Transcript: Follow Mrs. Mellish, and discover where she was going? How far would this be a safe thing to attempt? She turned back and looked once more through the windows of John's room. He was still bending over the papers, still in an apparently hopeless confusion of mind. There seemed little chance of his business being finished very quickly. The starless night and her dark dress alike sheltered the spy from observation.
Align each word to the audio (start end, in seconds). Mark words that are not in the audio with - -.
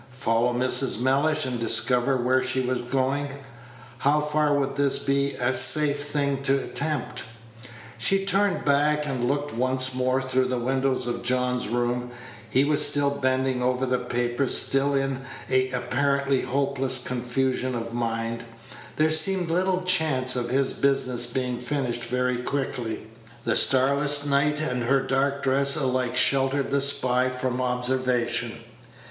Follow 0.17 0.51
Mrs. 0.51 0.99
Mellish, 0.99 1.45
and 1.45 1.59
discover 1.59 2.17
where 2.17 2.41
she 2.41 2.59
was 2.61 2.81
going? 2.81 3.35
How 3.99 4.19
far 4.19 4.51
would 4.55 4.75
this 4.75 4.97
be 4.97 5.33
a 5.33 5.53
safe 5.53 6.05
thing 6.05 6.41
to 6.41 6.57
attempt? 6.63 7.21
She 7.99 8.25
turned 8.25 8.65
back 8.65 9.05
and 9.05 9.27
looked 9.29 9.53
once 9.53 9.93
more 9.93 10.19
through 10.19 10.47
the 10.47 10.57
windows 10.57 11.05
of 11.05 11.21
John's 11.21 11.67
room. 11.67 12.09
He 12.49 12.63
was 12.63 12.83
still 12.83 13.11
bending 13.11 13.61
over 13.61 13.85
the 13.85 13.99
papers, 13.99 14.57
still 14.57 14.95
in 14.95 15.21
an 15.49 15.69
apparently 15.71 16.41
hopeless 16.41 16.97
confusion 17.05 17.75
of 17.75 17.93
mind. 17.93 18.43
There 18.95 19.11
seemed 19.11 19.49
little 19.51 19.83
chance 19.83 20.35
of 20.35 20.49
his 20.49 20.73
business 20.73 21.27
being 21.31 21.59
finished 21.59 22.05
very 22.05 22.39
quickly. 22.39 23.05
The 23.43 23.55
starless 23.55 24.25
night 24.25 24.59
and 24.61 24.81
her 24.81 25.03
dark 25.05 25.43
dress 25.43 25.75
alike 25.75 26.15
sheltered 26.15 26.71
the 26.71 26.81
spy 26.81 27.29
from 27.29 27.61
observation. 27.61 28.53